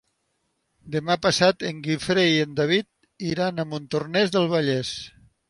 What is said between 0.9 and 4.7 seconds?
Demà passat en Guifré i en David iran a Montornès del